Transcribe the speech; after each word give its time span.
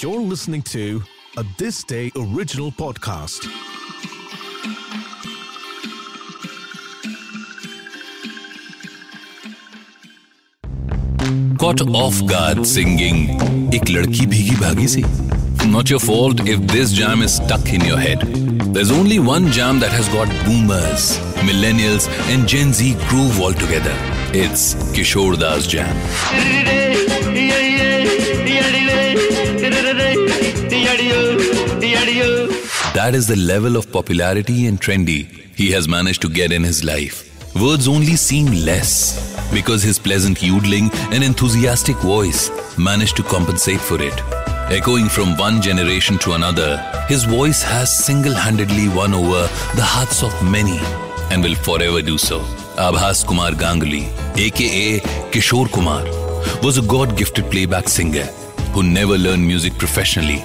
You're 0.00 0.20
listening 0.20 0.62
to 0.62 1.02
a 1.38 1.44
This 1.56 1.82
Day 1.82 2.10
original 2.14 2.70
podcast. 2.72 3.44
Caught 11.58 11.82
off 11.94 12.20
guard 12.26 12.66
singing 12.66 13.72
एक 13.74 13.90
लड़की 13.90 14.26
भीगी 14.26 14.56
भागी 14.56 14.88
सी 14.88 15.04
Not 15.70 15.90
your 15.90 16.00
fault 16.00 16.40
if 16.54 16.60
this 16.72 16.92
jam 16.92 17.22
is 17.22 17.36
stuck 17.36 17.72
in 17.72 17.80
your 17.80 17.98
head. 17.98 18.20
There's 18.74 18.90
only 18.90 19.18
one 19.18 19.50
jam 19.50 19.80
that 19.80 19.92
has 19.92 20.08
got 20.08 20.28
boomers, 20.44 21.18
millennials, 21.48 22.08
and 22.34 22.46
Gen 22.46 22.74
Z 22.74 22.94
groove 23.08 23.40
all 23.40 23.54
together. 23.64 24.17
It's 24.31 24.75
Kishore 24.93 25.39
Da's 25.39 25.65
Jam. 25.65 25.95
That 32.93 33.15
is 33.15 33.27
the 33.27 33.35
level 33.35 33.75
of 33.75 33.91
popularity 33.91 34.67
and 34.67 34.79
trendy 34.79 35.25
he 35.55 35.71
has 35.71 35.87
managed 35.87 36.21
to 36.21 36.29
get 36.29 36.51
in 36.51 36.63
his 36.63 36.83
life. 36.83 37.25
Words 37.59 37.87
only 37.87 38.15
seem 38.15 38.45
less 38.65 39.17
because 39.51 39.81
his 39.81 39.97
pleasant 39.97 40.43
yodeling 40.43 40.91
and 41.11 41.23
enthusiastic 41.23 41.95
voice 41.97 42.51
managed 42.77 43.15
to 43.17 43.23
compensate 43.23 43.81
for 43.81 43.99
it. 43.99 44.13
Echoing 44.71 45.09
from 45.09 45.35
one 45.37 45.59
generation 45.59 46.19
to 46.19 46.33
another, 46.33 46.77
his 47.07 47.23
voice 47.23 47.63
has 47.63 48.05
single 48.05 48.35
handedly 48.35 48.89
won 48.89 49.15
over 49.15 49.47
the 49.75 49.83
hearts 49.83 50.21
of 50.21 50.31
many 50.43 50.77
and 51.33 51.43
will 51.43 51.55
forever 51.55 52.03
do 52.03 52.19
so. 52.19 52.45
Abhas 52.79 53.25
Kumar 53.27 53.51
Ganguly, 53.51 54.05
aka 54.37 54.99
Kishore 55.31 55.69
Kumar, 55.69 56.03
was 56.63 56.77
a 56.77 56.81
God 56.81 57.17
gifted 57.17 57.51
playback 57.51 57.89
singer 57.89 58.27
who 58.73 58.83
never 58.83 59.17
learned 59.17 59.45
music 59.45 59.77
professionally 59.77 60.41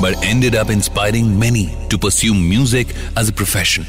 but 0.00 0.14
ended 0.22 0.54
up 0.54 0.70
inspiring 0.70 1.38
many 1.38 1.74
to 1.88 1.98
pursue 1.98 2.34
music 2.34 2.94
as 3.16 3.28
a 3.28 3.32
profession. 3.32 3.84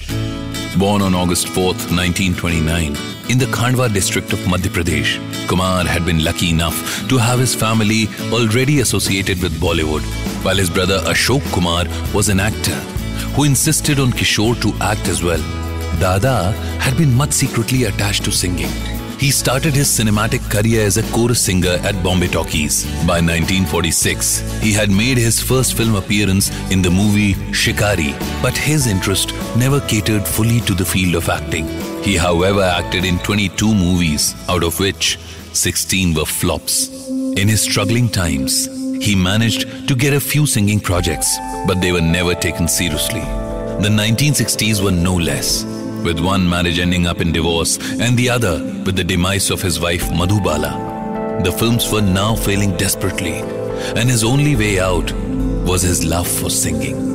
Born 0.77 1.01
on 1.01 1.13
August 1.13 1.47
4th, 1.47 1.91
1929, 1.91 2.95
in 3.29 3.37
the 3.37 3.45
Khandwa 3.45 3.91
district 3.93 4.33
of 4.33 4.39
Madhya 4.39 4.71
Pradesh, 4.71 5.19
Kumar 5.47 5.85
had 5.85 6.05
been 6.05 6.23
lucky 6.23 6.49
enough 6.49 7.07
to 7.09 7.17
have 7.17 7.39
his 7.39 7.53
family 7.53 8.07
already 8.31 8.79
associated 8.79 9.41
with 9.41 9.59
Bollywood, 9.59 10.03
while 10.43 10.55
his 10.55 10.69
brother 10.69 10.99
Ashok 10.99 11.43
Kumar 11.51 11.85
was 12.13 12.29
an 12.29 12.39
actor 12.39 12.79
who 13.35 13.43
insisted 13.43 13.99
on 13.99 14.11
Kishore 14.11 14.59
to 14.61 14.73
act 14.81 15.07
as 15.07 15.23
well. 15.23 15.68
Dada 15.99 16.51
had 16.79 16.97
been 16.97 17.13
much 17.13 17.31
secretly 17.31 17.85
attached 17.85 18.23
to 18.25 18.31
singing. 18.31 18.71
He 19.19 19.31
started 19.31 19.73
his 19.73 19.89
cinematic 19.89 20.49
career 20.49 20.85
as 20.85 20.95
a 20.95 21.03
chorus 21.11 21.41
singer 21.41 21.77
at 21.83 22.01
Bombay 22.01 22.27
Talkies. 22.27 22.85
By 23.05 23.19
1946, 23.19 24.61
he 24.61 24.71
had 24.71 24.89
made 24.89 25.17
his 25.17 25.41
first 25.41 25.75
film 25.75 25.95
appearance 25.95 26.49
in 26.71 26.81
the 26.81 26.89
movie 26.89 27.33
Shikari, 27.51 28.15
but 28.41 28.57
his 28.57 28.87
interest 28.87 29.33
never 29.57 29.81
catered 29.81 30.25
fully 30.25 30.61
to 30.61 30.73
the 30.73 30.85
field 30.85 31.15
of 31.15 31.27
acting. 31.27 31.67
He, 32.01 32.15
however, 32.15 32.61
acted 32.61 33.03
in 33.03 33.19
22 33.19 33.75
movies, 33.75 34.35
out 34.47 34.63
of 34.63 34.79
which 34.79 35.19
16 35.51 36.13
were 36.13 36.25
flops. 36.25 36.87
In 37.35 37.49
his 37.49 37.61
struggling 37.61 38.07
times, 38.07 38.67
he 39.03 39.15
managed 39.17 39.89
to 39.89 39.95
get 39.95 40.13
a 40.13 40.19
few 40.21 40.45
singing 40.45 40.79
projects, 40.79 41.37
but 41.67 41.81
they 41.81 41.91
were 41.91 41.99
never 41.99 42.35
taken 42.35 42.69
seriously. 42.69 43.25
The 43.81 43.89
1960s 43.89 44.81
were 44.81 44.91
no 44.91 45.15
less 45.15 45.65
with 46.03 46.19
one 46.19 46.47
marriage 46.47 46.79
ending 46.79 47.07
up 47.07 47.21
in 47.21 47.31
divorce 47.31 47.77
and 47.99 48.17
the 48.17 48.29
other 48.29 48.63
with 48.85 48.95
the 48.95 49.03
demise 49.03 49.49
of 49.49 49.61
his 49.61 49.79
wife 49.79 50.03
Madhubala. 50.09 51.43
The 51.43 51.51
films 51.51 51.91
were 51.91 52.01
now 52.01 52.35
failing 52.35 52.75
desperately, 52.77 53.39
and 53.95 54.09
his 54.09 54.23
only 54.23 54.55
way 54.55 54.79
out 54.79 55.11
was 55.65 55.81
his 55.81 56.03
love 56.03 56.27
for 56.27 56.49
singing. 56.49 57.09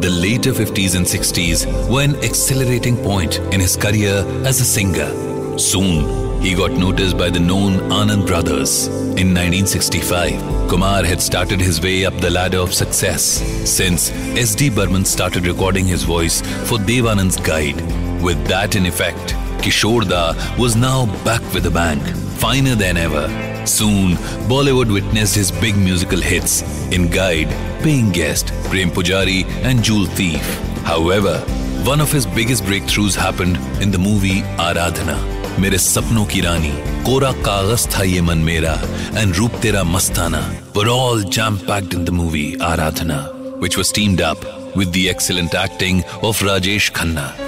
The 0.00 0.10
later 0.10 0.52
50s 0.52 0.96
and 0.96 1.06
60s 1.06 1.90
were 1.90 2.02
an 2.02 2.16
accelerating 2.24 2.96
point 2.96 3.38
in 3.52 3.60
his 3.60 3.76
career 3.76 4.24
as 4.44 4.60
a 4.60 4.64
singer. 4.64 5.58
Soon, 5.58 6.40
he 6.42 6.54
got 6.54 6.72
noticed 6.72 7.18
by 7.18 7.30
the 7.30 7.40
known 7.40 7.74
Anand 7.90 8.26
brothers. 8.26 8.86
In 8.86 9.34
1965, 9.34 10.68
Kumar 10.70 11.04
had 11.04 11.20
started 11.20 11.60
his 11.60 11.80
way 11.80 12.04
up 12.04 12.14
the 12.18 12.30
ladder 12.30 12.58
of 12.58 12.74
success 12.74 13.22
since 13.68 14.10
S.D. 14.36 14.70
Burman 14.70 15.04
started 15.04 15.46
recording 15.46 15.86
his 15.86 16.02
voice 16.02 16.40
for 16.68 16.78
Devanand's 16.78 17.36
Guide. 17.36 18.05
With 18.21 18.45
that 18.47 18.75
in 18.75 18.85
effect, 18.85 19.35
Kishore 19.63 20.07
Da 20.07 20.33
was 20.57 20.75
now 20.75 21.05
back 21.23 21.41
with 21.53 21.65
a 21.65 21.71
bang, 21.71 21.99
finer 22.43 22.75
than 22.75 22.97
ever. 22.97 23.27
Soon, 23.65 24.15
Bollywood 24.51 24.91
witnessed 24.91 25.35
his 25.35 25.51
big 25.51 25.75
musical 25.77 26.19
hits 26.19 26.61
in 26.91 27.09
Guide, 27.09 27.49
Paying 27.83 28.11
Guest, 28.11 28.47
Prem 28.69 28.89
Pujari, 28.89 29.45
and 29.63 29.83
Jewel 29.83 30.05
Thief. 30.05 30.43
However, 30.83 31.39
one 31.83 32.01
of 32.01 32.11
his 32.11 32.25
biggest 32.25 32.63
breakthroughs 32.63 33.15
happened 33.15 33.57
in 33.81 33.91
the 33.91 33.99
movie 33.99 34.41
Aradhana. 34.69 35.19
मेरे 35.59 35.77
सपनों 35.77 36.25
की 36.25 36.41
रानी 36.41 36.71
कोरा 37.05 37.31
कागज 37.45 37.87
था 37.93 38.03
ये 38.03 38.21
मन 38.21 38.37
मेरा 38.49 38.73
and 39.21 39.37
रूप 39.37 39.59
तेरा 39.61 39.83
मस्ताना 39.83 40.41
were 40.75 40.87
all 40.87 41.19
jam 41.37 41.59
packed 41.67 41.93
in 41.93 42.05
the 42.05 42.11
movie 42.11 42.55
Aradhana, 42.71 43.21
which 43.59 43.77
was 43.77 43.91
teamed 43.91 44.21
up 44.21 44.45
with 44.75 44.91
the 44.93 45.09
excellent 45.09 45.53
acting 45.53 46.03
of 46.23 46.39
Rajesh 46.49 46.91
Khanna. 46.91 47.44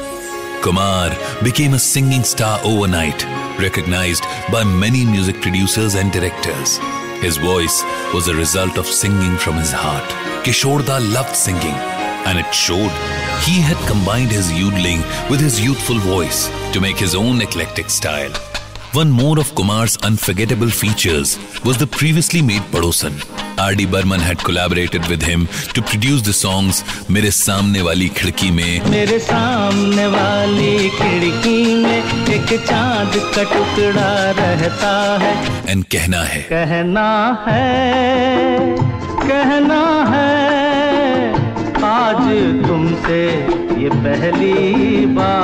Kumar 0.63 1.11
became 1.43 1.75
a 1.75 1.79
singing 1.79 2.25
star 2.25 2.61
overnight, 2.65 3.25
recognized 3.59 4.25
by 4.51 4.65
many 4.65 5.05
music 5.05 5.41
producers 5.41 5.95
and 5.95 6.11
directors. 6.13 6.79
His 7.21 7.37
voice 7.37 7.83
was 8.13 8.29
a 8.29 8.35
result 8.35 8.77
of 8.77 8.87
singing 8.87 9.37
from 9.37 9.55
his 9.55 9.73
heart. 9.73 10.09
Kishorda 10.45 10.99
loved 11.13 11.37
singing, 11.37 11.79
and 12.27 12.39
it 12.39 12.53
showed. 12.53 12.93
He 13.45 13.61
had 13.61 13.79
combined 13.87 14.31
his 14.31 14.53
yodeling 14.53 15.01
with 15.31 15.41
his 15.41 15.61
youthful 15.61 15.99
voice 15.99 16.49
to 16.73 16.81
make 16.81 16.97
his 16.97 17.15
own 17.15 17.41
eclectic 17.41 17.89
style. 17.89 18.33
One 18.93 19.11
more 19.11 19.39
of 19.39 19.55
Kumar's 19.55 19.97
unforgettable 19.99 20.71
features 20.71 21.39
was 21.65 21.79
the 21.79 21.87
previously 21.87 22.43
made 22.43 22.63
Padosan. 22.73 23.48
R.D. 23.69 23.87
Burman 23.93 24.21
had 24.21 24.39
collaborated 24.49 25.07
with 25.09 25.23
him 25.23 25.47
to 25.75 25.81
produce 25.83 26.23
the 26.23 26.33
songs 26.33 26.77
Mere 27.15 27.31
Samne 27.39 27.81
Wali 27.87 28.09
Khidki 28.19 28.51
Mein 28.59 28.83
मेरे 28.95 29.19
सामने 29.29 30.07
वाली 30.15 30.73
खिड़की 30.99 31.59
में 31.83 32.01
एक 32.37 32.49
चाँद 32.69 33.13
का 33.35 33.43
टुकड़ा 33.53 34.11
रहता 34.41 34.93
है 35.25 35.33
and 35.73 35.89
Kehna 35.95 36.23
Hai. 36.31 36.43
कहना 36.53 37.09
है 37.47 38.77
कहना 39.29 39.83
है 40.13 40.37
आज 41.89 42.25
तुमसे 42.69 43.21
ये 43.83 43.91
पहली 44.05 45.07
बार 45.19 45.38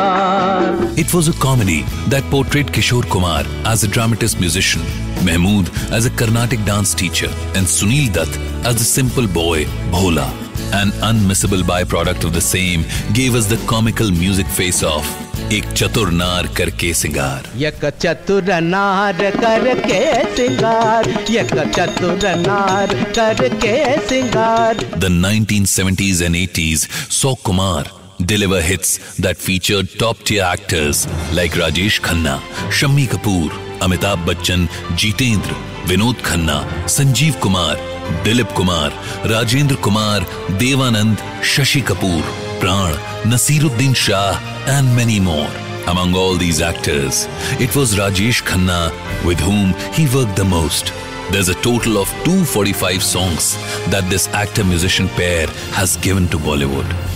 It 1.03 1.13
was 1.13 1.28
a 1.28 1.34
comedy 1.34 1.81
that 2.07 2.24
portrayed 2.31 2.68
Kishore 2.68 3.09
Kumar 3.09 3.44
as 3.66 3.84
a 3.84 3.88
dramatist 3.88 4.40
musician, 4.40 4.81
Mahmood 5.25 5.69
as 5.91 6.06
a 6.06 6.09
Carnatic 6.09 6.63
dance 6.66 6.94
teacher, 6.94 7.28
and 7.56 7.66
Sunil 7.66 8.12
Dutt 8.13 8.30
as 8.66 8.75
the 8.75 8.84
simple 8.84 9.28
boy 9.28 9.66
Bhola. 9.96 10.28
An 10.74 10.90
unmissable 11.09 11.63
byproduct 11.63 12.24
of 12.24 12.34
the 12.34 12.41
same 12.41 12.84
gave 13.13 13.35
us 13.35 13.47
the 13.47 13.57
comical 13.68 14.09
music 14.12 14.47
face-off. 14.47 15.07
एक 15.53 15.66
चतुर 15.72 16.09
नार 16.12 16.47
करके 16.57 16.94
सिंगार 16.94 17.47
यक 17.57 17.85
चतुर 18.02 18.52
नार 18.62 19.22
करके 19.35 20.02
सिंगार 20.35 21.09
यक 21.31 21.53
चतुर 21.75 22.25
नार 22.46 22.94
करके 23.18 23.78
सिंगार 24.09 24.75
The 25.00 25.09
1970s 25.09 26.22
and 26.28 26.35
80s 26.35 26.85
saw 27.19 27.35
Kumar 27.35 27.85
deliver 28.20 28.60
hits 28.60 29.16
that 29.19 29.36
featured 29.36 29.88
top-tier 29.98 30.42
actors 30.42 31.06
like 31.32 31.52
Rajesh 31.52 32.00
Khanna, 32.00 32.38
Shammi 32.70 33.06
Kapoor, 33.06 33.48
Amitabh 33.80 34.25
Bachchan, 34.25 34.66
Jitendra, 34.97 35.55
Vinod 35.87 36.14
Khanna, 36.14 36.64
Sanjeev 36.84 37.40
Kumar, 37.40 37.76
Dilip 38.25 38.55
Kumar, 38.55 38.90
Rajendra 39.25 39.81
Kumar, 39.82 40.20
Devanand, 40.58 41.16
Shashi 41.40 41.82
Kapoor, 41.82 42.22
Pran, 42.61 42.94
Nasiruddin 43.25 43.94
Shah, 43.94 44.38
and 44.67 44.94
many 44.96 45.20
more. 45.20 45.50
Among 45.87 46.14
all 46.14 46.37
these 46.37 46.60
actors, 46.62 47.26
it 47.60 47.75
was 47.76 47.94
Rajesh 47.94 48.43
Khanna 48.43 48.90
with 49.26 49.38
whom 49.40 49.75
he 49.93 50.06
worked 50.17 50.37
the 50.37 50.44
most. 50.44 50.93
There's 51.31 51.49
a 51.49 51.55
total 51.62 51.99
of 51.99 52.08
245 52.25 53.02
songs 53.02 53.56
that 53.90 54.08
this 54.08 54.28
actor 54.28 54.62
musician 54.62 55.08
pair 55.08 55.46
has 55.72 55.96
given 55.96 56.28
to 56.28 56.38
Bollywood. 56.38 57.13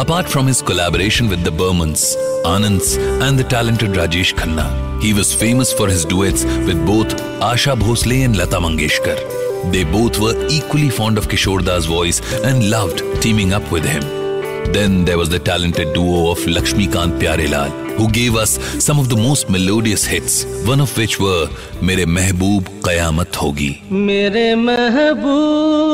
Apart 0.00 0.30
from 0.30 0.46
his 0.46 0.62
collaboration 0.62 1.28
with 1.28 1.44
the 1.44 1.50
Burmans, 1.50 2.16
Anands, 2.46 2.96
and 3.20 3.38
the 3.38 3.44
talented 3.44 3.90
Rajesh 3.90 4.32
Khanna, 4.32 5.02
he 5.02 5.12
was 5.12 5.34
famous 5.34 5.74
for 5.74 5.88
his 5.88 6.06
duets 6.06 6.42
with 6.68 6.86
both 6.86 7.08
Asha 7.48 7.78
Bhosle 7.78 8.24
and 8.24 8.34
Lata 8.34 8.56
Mangeshkar. 8.56 9.18
They 9.72 9.84
both 9.84 10.18
were 10.18 10.46
equally 10.48 10.88
fond 10.88 11.18
of 11.18 11.28
Kishore 11.28 11.62
Da's 11.62 11.84
voice 11.84 12.22
and 12.44 12.70
loved 12.70 13.02
teaming 13.20 13.52
up 13.52 13.70
with 13.70 13.84
him. 13.84 14.00
Then 14.72 15.04
there 15.04 15.18
was 15.18 15.28
the 15.28 15.38
talented 15.38 15.92
duo 15.92 16.30
of 16.30 16.38
Lakshmikant 16.38 17.20
Pyarelal, 17.20 17.70
who 17.98 18.08
gave 18.10 18.36
us 18.36 18.58
some 18.82 18.98
of 18.98 19.10
the 19.10 19.16
most 19.16 19.50
melodious 19.50 20.06
hits, 20.06 20.46
one 20.64 20.80
of 20.80 20.96
which 20.96 21.20
were 21.20 21.46
Mere 21.82 22.06
Mehboob 22.06 22.62
Qayamat 22.88 23.32
Hogi. 23.32 23.72
Mere 23.90 24.56
Mehboob 24.56 25.89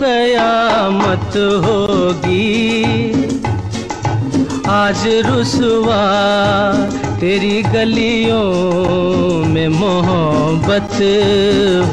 Qayamat 0.00 1.34
Hogi 1.64 2.46
आज 4.66 5.02
रुसवा 5.26 6.04
तेरी 7.20 7.62
गलियों 7.72 8.46
में 9.52 9.68
मोहब्बत 9.68 10.96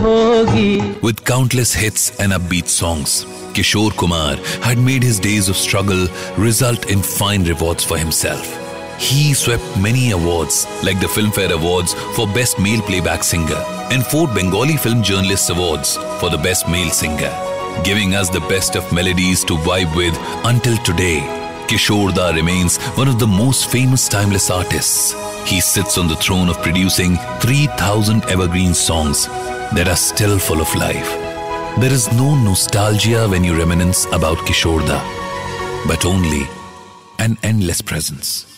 होगी 0.02 0.72
With 1.02 1.24
countless 1.26 1.74
hits 1.74 2.10
and 2.20 2.34
upbeat 2.38 2.68
songs, 2.68 3.26
Kishore 3.54 3.96
Kumar 3.96 4.36
had 4.68 4.78
made 4.80 5.04
his 5.04 5.20
days 5.20 5.50
of 5.50 5.56
struggle 5.56 6.08
result 6.38 6.90
in 6.90 7.02
fine 7.04 7.44
rewards 7.44 7.84
for 7.84 7.98
himself. 7.98 8.60
He 8.98 9.34
swept 9.34 9.64
many 9.78 10.12
awards 10.12 10.66
like 10.84 11.00
the 11.00 11.08
Filmfare 11.08 11.52
Awards 11.52 11.94
for 12.16 12.26
Best 12.28 12.58
Male 12.60 12.82
Playback 12.82 13.24
Singer 13.24 13.62
and 13.92 14.06
four 14.06 14.28
Bengali 14.28 14.78
Film 14.78 15.04
Journalists 15.04 15.50
Awards 15.50 15.98
for 16.20 16.30
the 16.30 16.38
Best 16.38 16.68
Male 16.68 16.90
Singer, 16.90 17.32
giving 17.85 18.15
us 18.15 18.29
the 18.29 18.41
best 18.41 18.77
of 18.77 18.93
melodies 18.93 19.45
to 19.45 19.55
vibe 19.55 19.95
with 19.95 20.17
until 20.45 20.77
today. 20.79 21.21
Kishore 21.69 22.15
Da 22.15 22.31
remains 22.31 22.79
one 22.97 23.09
of 23.09 23.19
the 23.19 23.27
most 23.27 23.71
famous 23.71 24.09
timeless 24.09 24.51
artists. 24.51 25.15
He 25.47 25.61
sits 25.61 25.99
on 25.99 26.09
the 26.09 26.17
throne 26.17 26.49
of 26.49 26.63
producing 26.63 27.17
3000 27.41 28.25
evergreen 28.25 28.75
songs 28.75 29.27
that 29.75 29.89
are 29.89 29.97
still 29.97 30.39
full 30.39 30.61
of 30.61 30.75
life. 30.75 31.09
There 31.81 31.93
is 31.93 32.11
no 32.13 32.35
nostalgia 32.35 33.29
when 33.29 33.45
you 33.45 33.55
reminisce 33.57 34.07
about 34.07 34.39
Kishore 34.39 34.87
Da, 34.87 34.99
but 35.87 36.05
only 36.05 36.49
an 37.19 37.39
endless 37.43 37.83
presence. 37.83 38.58